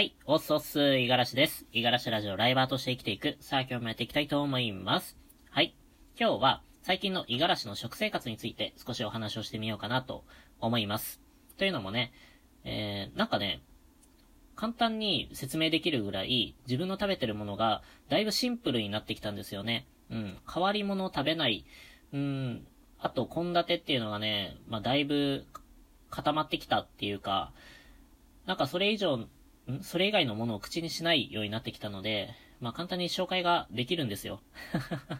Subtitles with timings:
[0.00, 1.66] はい、おっそっす、いがらしです。
[1.74, 3.36] いがらしラジオライバーとして生きていく。
[3.40, 5.18] さあ、今日もやっていきたいと思います。
[5.50, 5.74] はい。
[6.18, 10.24] 今日は、最近のいがらしの食生活について少しお話をしてみようかなと
[10.58, 11.20] 思います。
[11.58, 12.14] というのもね、
[12.64, 13.60] えー、なんかね、
[14.56, 19.86] 簡単に説明できるぐらい、自分の食べてるものが、だいぶシンプルになってきたんですよね。
[20.10, 20.38] うん。
[20.50, 21.66] 変わり物を食べない。
[22.14, 22.66] うん。
[22.98, 25.44] あと、献立っていうのがね、まあ、だいぶ
[26.08, 27.52] 固まってきたっていうか、
[28.46, 29.28] なんかそれ以上、
[29.82, 34.40] それ以外のものを口にしないようになってきたので、まあ、簡単に紹介ができるんですよ。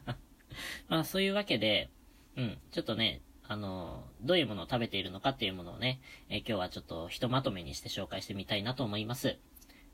[0.89, 1.91] まあ、そういうわけで、
[2.37, 9.39] うん、ちょっとね、あの、どういうものを食べているのかっていうものをね、え今日はちょっとひとまとめにして紹介してみたいなと思います。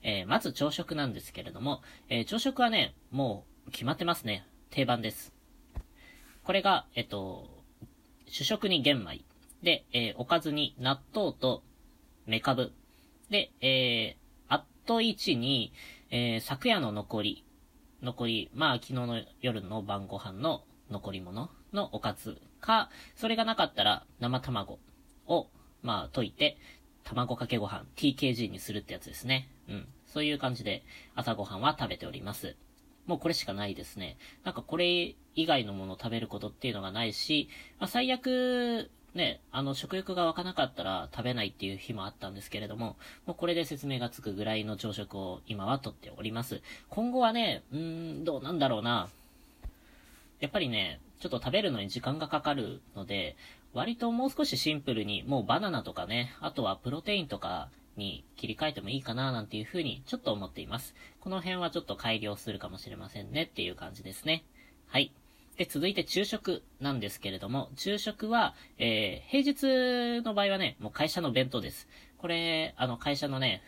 [0.02, 4.46] えーまず朝食なんですけれども、えー朝食はね、もう決まってますね。
[4.68, 5.32] 定番です。
[6.45, 7.48] これが、えっと、
[8.26, 9.24] 主食に玄米。
[9.62, 11.62] で、えーおかずに納豆と
[12.26, 12.73] メカブ。
[13.30, 15.72] で、えー、あと1に、
[16.10, 17.45] えー昨夜の残り。
[18.02, 24.79] 残り、まあ昨日の夜の晩ご飯の残り物のおかずか、それがなかったら生卵
[25.26, 25.48] を、
[25.82, 26.59] まあ溶いて、
[27.04, 29.48] 卵かけご飯、TKG にするってやつですね。
[29.68, 29.88] うん。
[30.07, 32.57] そういう感じで朝ごはんは食べております。
[33.07, 34.16] もうこれしかないですね。
[34.45, 37.48] なんかこれ以外のものを食べることっていうのがないし、
[37.79, 46.62] まあ、最悪、ね、あの、食欲が湧かなかったら食べないっていう日もあったんですけれども、もうこれで説明がつくぐらいの朝食を今はとっております。
[46.88, 49.08] 今後はね、うーん、どうなんだろうな。
[50.40, 53.36] やっぱりね、ちょっと食べるのに時間がかかるので、
[53.73, 60.95] 割ともう少しシンプルに、もうバナナとかね、あとはプロテインとかに切り替えてもいいかななんていう風にちょっと思っています。
[61.20, 64.44] この辺はちょっと改良するかもしれませんねっていう感じですね。
[64.86, 65.10] はい。
[65.56, 69.43] で、続いて昼食なんですけれども、昼食は、えー、平
[70.21, 71.88] 日の場合はね、もう会社の弁当です。
[72.19, 73.62] これ、あの、会社のね、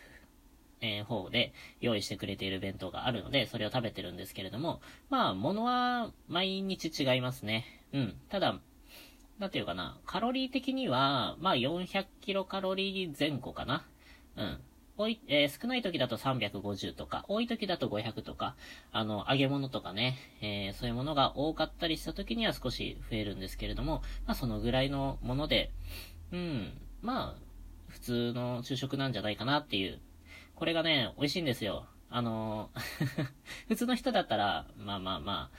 [0.81, 7.65] えー方で用意してくれている弁当があるので、それを食べてるんですけれども、まあ、物は毎日違いますね。
[7.91, 8.15] うん。
[8.29, 8.59] ただ、
[9.39, 11.85] なんていうかな、カロリー的には、まあ400
[12.21, 13.85] キロカロリー前後かな。
[14.35, 14.59] うん。
[14.99, 18.55] 多い、えー少ない時だと350とか、多い時だと500とか、
[18.91, 25.71] あの、揚げ物とかね、えーそういうものが多かったりした時には少し増えるんですけれども、まあそのぐらいのもので、
[26.33, 27.41] うん、まあ、
[27.87, 29.99] 普通の昼食なんじゃないかなっていう。
[30.55, 31.85] これがね、美味しいんですよ。
[32.09, 32.69] あの
[33.69, 35.57] 普通の人だったら、まあまあまあ、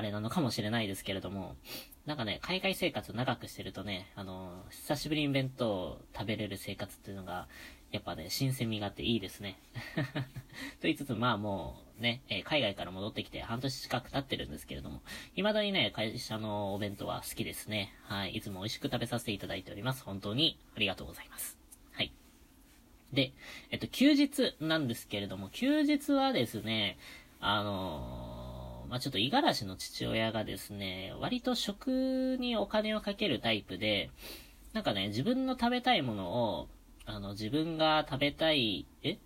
[0.00, 1.56] あれなのかもしれないですけれども、
[2.06, 7.48] なんかね、海外生活長くしてるとね、あのー久しぶりに弁当を食べれる生活っていうのが、
[7.92, 9.58] やっぱね、新鮮味があっていいですね。
[10.80, 15.02] と言いつつ、まあもうね、えー海外から戻ってきて半年近く経ってるんですけれども、
[15.34, 17.92] 未だにね、会社のお弁当は好きですね。
[18.04, 18.36] はい。
[18.36, 20.02] いつも美味しく食べさせていただいております。
[20.02, 21.58] 本当にありがとうございます。
[21.92, 22.10] はい。
[23.12, 23.34] で、
[23.70, 26.96] えっと、休日なんですけれども、休日はですね、
[27.40, 28.29] あのー
[28.90, 34.10] まあ、ちょっと五十嵐の父親がですね、割と食にお金をかけるタイプで、
[34.72, 36.68] なんかね、自分の食べたいものを、
[37.06, 39.18] あの、自分が食べたい、え？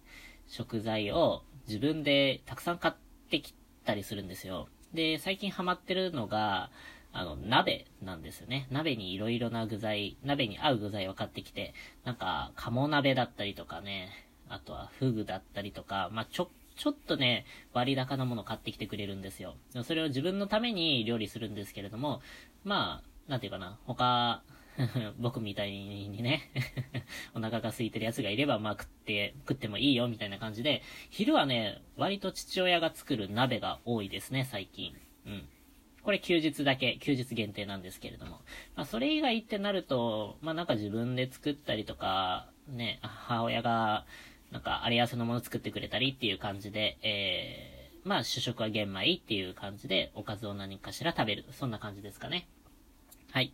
[0.47, 2.94] 食材を自分でたくさん買っ
[3.30, 3.54] てき
[3.86, 4.69] たりするんですよ。
[4.92, 6.70] で、最近ハマってるのが、
[7.14, 8.66] あの、鍋なんですよね。
[8.70, 11.72] 鍋に色々な具材、鍋に合う具材を買ってきて、
[12.04, 14.10] なんか、鴨鍋だったりとかね、
[14.48, 19.57] あとはフグだったりとか、まあ、ちょ、ちょっとね、割高なもの買ってきてくれるんですよ。
[19.85, 22.21] それを自分のために料理するんですけれども、
[22.65, 24.43] まあ、なんていうかな、他、
[25.19, 26.51] 僕みたいにね、
[27.35, 34.95] お腹が空いてるやつがいれば、まあ食って、食ってもいいよみたいな感じで、昼はね、割と父親が作る鍋が多いですね、最近。
[35.27, 35.49] うん。
[36.03, 38.41] これ休日だけ、休日限定なんですけれども。
[38.75, 44.06] まあそれ以外ってなると、まあなんか自分で作ったりとか、ね、母親が、
[44.54, 51.44] なんかあれやせのもの作ってくれたりっていう感じで、えー、まあ主食は玄米っていう感じで、おかずを何かしら食べる。
[51.50, 52.47] そんな感じですかね。
[53.32, 53.53] はい。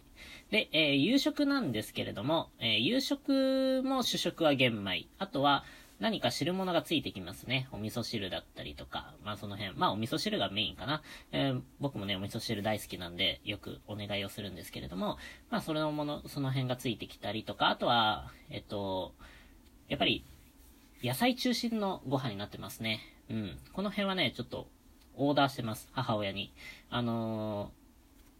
[0.50, 5.06] で、えー夕食なんですけれども、えー夕食も主食は玄米。
[5.18, 5.64] あとは、
[6.00, 7.68] 何か汁物がついてきますね。
[7.72, 9.14] お味噌汁だったりとか。
[9.24, 9.74] まあその辺。
[9.78, 11.02] まあお味噌汁がメインかな。
[11.32, 15.16] えー僕もね、お味噌汁大好きなんで、よくお願いをするんですけれども、
[15.48, 19.14] まあそれのもの、その辺がついてきたりとか、あとは、えっと、
[19.88, 20.26] やっぱり、
[21.02, 23.00] 野菜中心のご飯になってますね。
[23.30, 23.58] うん。
[23.72, 24.68] この辺はね、ちょっと、
[25.16, 25.88] オーダーしてます。
[25.92, 26.52] 母親に。
[26.90, 27.70] あの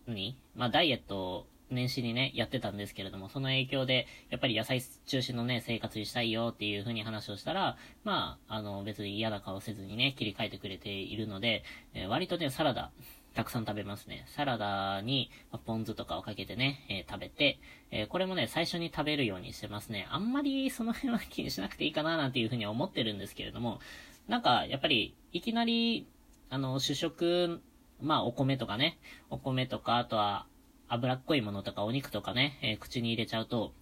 [0.07, 0.37] ー、何？
[0.55, 11.62] まあ、ダイエットを年始にね、やってたんですけれども、その影響で、やっぱり野菜中心のね、生活にしたいよっていう風に話をしたら、まあ、あの、別に嫌な顔せずにね、切り替えてくれているので、
[11.95, 12.91] えー割とね、サラダ、
[13.40, 14.26] たくさん食べますね。
[14.37, 15.31] サラダに、
[15.64, 17.58] ポン酢とかをかけてね、えー、食べて、
[17.90, 20.06] えー、これもね、最初に食べるようにしてますね。
[20.10, 23.81] あんまりその辺は気にしなくていいかななんていうふうには思ってるんですけれども、
[24.28, 26.06] なんか、やっぱり、いきなり、
[26.50, 27.62] あの、主食、
[27.98, 28.98] まあ、お米とかね、
[29.31, 30.46] お米とか、あとは、
[30.88, 33.72] 脂っこいものとかお肉とかね、えー、口に入れちゃうと、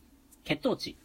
[0.44, 0.96] 血糖値、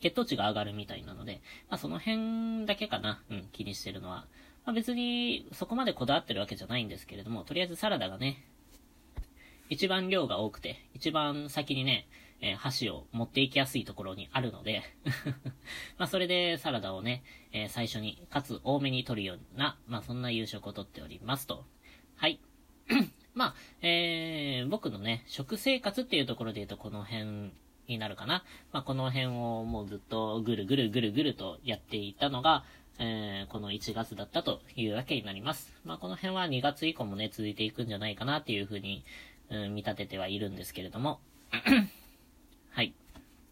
[0.00, 4.26] 血糖値が上がるみたいなので、まあその辺だけかな、うん、気にしてるのは。
[4.68, 8.44] まあ別にそこまでこだわってるわけじゃないんですけれども、とりあえずサラダがね、
[9.70, 12.06] 一番量が多くて、一番先にね、
[12.42, 14.82] えー、箸を持っていきやすいところにあるので
[15.96, 21.64] まあそれでサラダをね、えー、最初に、かつ多めに取るような、まあそんな夕食をとっておりますと。
[22.16, 22.38] はい。
[23.32, 27.52] まあ、えー、僕のね、食生活っていうところで言うとこの辺
[27.86, 28.44] になるかな。
[28.72, 32.64] まあ、この辺をもうずっとぐるぐるぐるぐるとやっていたのが、
[32.98, 35.72] えー、この1月だったというわけになります。
[35.84, 39.04] まあ、この辺は2月以降もね、続いていくんじゃないかなっていうふうに、
[39.50, 41.20] うん、見立ててはいるんですけれども。
[42.70, 42.92] はい。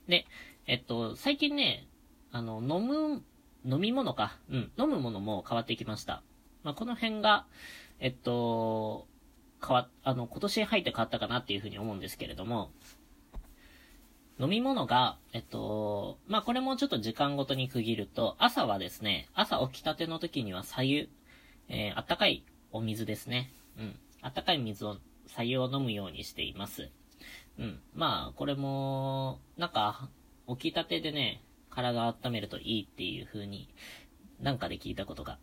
[0.09, 0.27] で、
[0.67, 1.87] えっと、最近ね、
[2.33, 3.23] あの、飲む、
[3.65, 4.37] 飲み物か。
[4.51, 6.23] うん、飲むものも変わってきました。
[6.65, 7.47] まあ、この辺が、
[8.01, 9.07] えっと、
[9.65, 12.71] 変わ、あの、今年入って変わったかなっていうふうに思うんですけれども、
[14.39, 21.09] 飲み物が、えっと、まあ、これもちょっと時間ごとに区切ると、朝はですね、朝起きたての時には左右、
[21.69, 23.51] えー、あったかいお水ですね。
[23.79, 23.99] うん。
[24.21, 26.91] あったかい水を、左右を飲むようにしています。
[27.59, 27.81] うん。
[27.95, 30.11] まあ、これも、なんか、
[30.49, 33.71] 起きたてでね、体を温めるといいっていう風に、
[34.41, 35.39] なんかで聞いたことが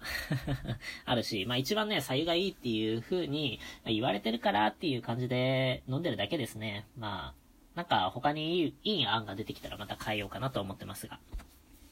[1.06, 6.86] あるし、まあ一番ね、左右がいいっていう風に言われてるからっていう感じで飲んでるだけですね。
[6.96, 7.43] まあ、
[7.76, 11.20] なんか他にいいいい案が出てきたらまた変えようかなと思ってますが。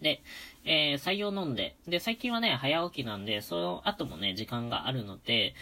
[0.01, 0.22] で、
[0.66, 5.54] えー、採用飲んで、で、最近はね、早起きなんで、その後もね、時間があるので、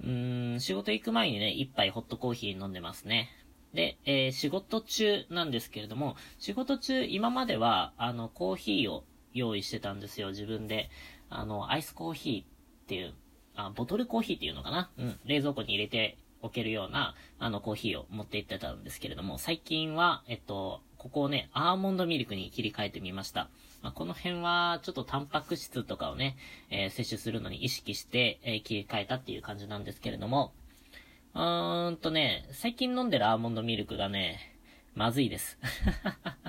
[0.00, 3.30] うーん、仕事行く前にね、一杯ホットコーヒー飲んでますね。
[3.74, 9.04] で、えー、仕事中なんですけれども、仕事中、今までは、あの、コーヒーを
[9.34, 10.90] 用意してたんですよ、自分で。
[11.28, 12.46] あの、アイスコーヒーっ
[12.86, 13.14] ていう、
[13.56, 14.90] あ、ボトルコーヒーっていうのかな？
[14.96, 23.48] うん、冷蔵庫に入れておけるような、あの、コーヒーを持って行ってたんですけれども、最近は、えっと、ここをね、アーモンドミルクに切り替えてみました。
[23.82, 26.36] まあ、この辺は、ちょっとタンパク質とかをね、
[26.70, 30.52] えー、摂取するのに意識して、えー、切り替えたっていう感じなんですけれども、
[31.34, 34.56] うーんとね、最近飲んでるアーモンドミルクがね、
[34.94, 35.58] まずいです。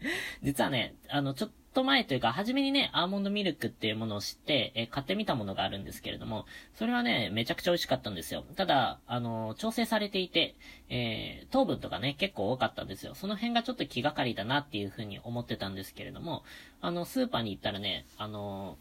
[0.42, 8.44] 実はね、あの、ちょっと前というか、初めにね、アーモンドミルクっていうものを知って、え買ってみたものがあるんですけれども、それはね、めちゃくちゃ美味しかったんですよ。
[8.56, 10.56] ただ、あの、調整されていて、
[10.88, 13.14] えー、糖分とかね、結構多かったんですよ。
[13.14, 16.44] その辺がちょっと気がかりだなっていうふうに思ってたんですけれども、
[16.80, 18.78] あの、スーパーに行ったらね、あの、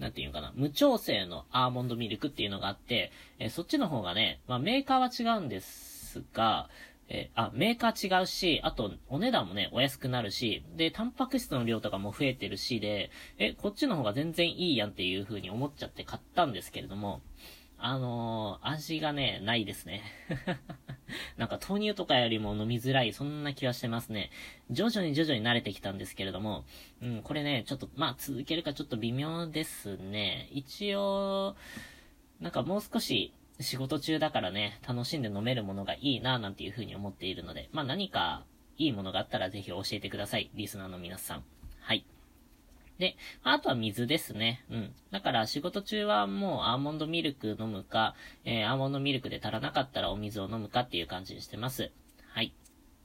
[0.00, 6.70] なんていうかな、無調整のアーモンドミルクっていうのがあって、えー、そっちの方がね、まあメーカーは違うんですが、
[7.12, 17.20] えー、あ、メーカー違うし、あと、お値段もね、お安くなるし、で、タンパク質の量とかも増えてるしで、え、こっちの方が全然いいやんっていう風に思っちゃって買ったんですけれども、
[17.78, 20.02] あのー、味がね、ないですね。
[21.36, 24.30] なんか豆乳とかよりも飲みづらい、そんな気はしてますね。
[24.70, 26.64] 徐々に徐々に慣れてきたんですけれども、
[27.02, 30.48] うん、これね、ちょっと、まあ、続けるかちょっと微妙ですね。
[30.52, 31.56] 一応、
[32.38, 38.44] なんかもう少し、仕事中だからね、楽しんで飲めるものがいいな、なんていう風に思っているので、まあ何か
[38.78, 40.50] いいものがあったらぜひ教えてください。
[40.54, 41.44] リスナーの皆さん。
[41.80, 42.04] はい。
[42.98, 44.64] で、あとは水ですね。
[44.70, 44.94] うん。
[45.10, 48.14] だから仕事中はもうアーモンドミルク飲むか、
[48.44, 51.90] えー、アーモンドミルクで足らなかったらお水を飲むかっていう感じにしてます。
[52.28, 52.54] はい。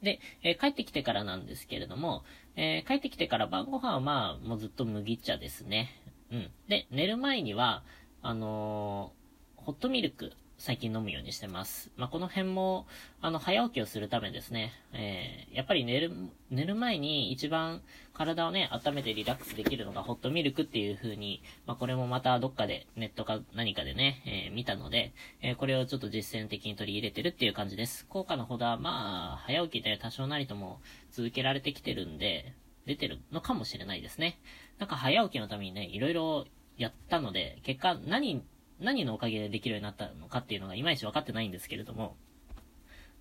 [0.03, 2.23] で、えー、帰ってきてからなんですけれども、
[2.55, 5.89] えー、帰ってきてから晩ご飯はまあ、もうずっと麦茶ですね。
[6.31, 6.51] うん。
[6.67, 7.83] で、寝る前には、
[8.21, 9.11] あの
[9.57, 11.91] ホットミルク最近飲むようにしてます。
[11.97, 12.87] まあ、この辺も、
[13.21, 14.71] あの、早起きをするためですね。
[14.93, 16.11] えー、やっぱり寝る、
[16.49, 17.81] 寝る前に一番
[18.13, 28.05] 体をね、温めてリラックスできるのがホットミルクっていう風に、まあ、これもまたどっかで、ネットか何かでね、えー、見たので、えー、これをちょっと実践的に取り入れてるっていう感じです。
[28.07, 30.79] 効果のほどは、まあ、早起きで多少なりとも
[31.11, 32.53] 続けられてきてるんで、
[32.85, 34.39] 出てるのかもしれないですね。
[34.77, 36.45] なんか早起きのためにね、いろいろ
[36.77, 38.43] やったので、結果何
[38.79, 42.15] 何のおかげでできるようになったのかっていうのがいまいち分かってないんですけれども、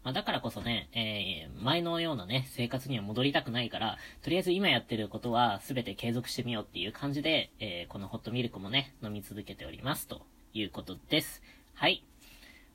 [0.05, 11.43] まあ、だからこそね、えー、前のようなね、生活には戻りたくないから、とりあえず今やってることは全て継続してみようっていう感じで、えー、このホットミルクもね、飲み続けております、ということです。
[11.73, 12.05] はい。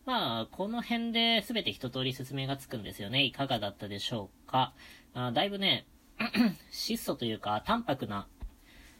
[0.05, 3.23] まあ、この辺で全て一通り説明がつくんですよね。
[3.23, 4.73] いかがだったでしょうか。
[5.13, 5.85] あだいぶね、
[6.71, 8.27] 質素というか、淡白な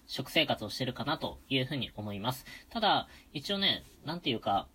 [0.10, 2.44] 食生活をしてるかなというふうに思います。
[2.72, 4.68] ただ、一応ね、なんていうか、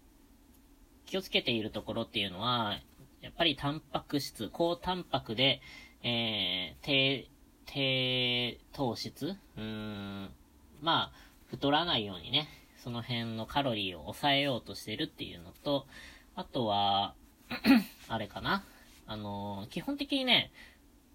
[1.07, 2.79] 気をつけているところっていうのは、
[3.21, 5.61] やっぱりタンパク質、高タンパクで、
[6.05, 7.29] えー、低、
[7.67, 10.31] 低糖質うーん、
[10.81, 11.13] まあ、
[11.47, 15.87] 太らないようにね、その辺のカロリーを抑えようとしてるっていうのと、
[16.37, 17.17] あとは、
[18.09, 18.65] あれかな
[19.07, 20.53] あのー、基本的にね、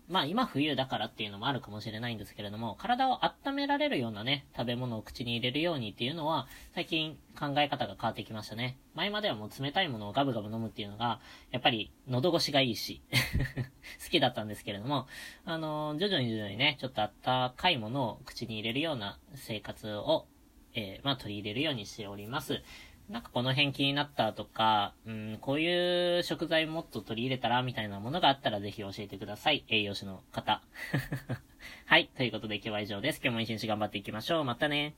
[0.10, 8.80] まあ今冬だからっていうのもあるかもしれないんですけれども、体を温められるようなね、食べ物を口に入れるようにっていうのは、最近考え方が変わってきましたね。
[8.96, 13.04] 前まではもう冷たいものをガブガブ飲むっていうのが、やっぱり喉越しがいいし、
[14.04, 15.06] 好きだったんですけれども、
[15.46, 20.26] あのー、徐々に徐々にね、ちょっとあったかいものを口に入れるような生活を、
[20.74, 22.64] えー、まあ取り入れるようにしております。
[23.10, 29.66] なんかこの辺気になったとか、うん、こういう食材もっと取り入れたらみたいなものがあったらぜひ教えてください。
[29.68, 30.62] 栄養士の方。
[31.88, 32.10] はい。
[32.16, 33.20] ということで今日は以上です。
[33.24, 34.44] 今日も一日頑張っていきましょう。
[34.44, 34.94] またね。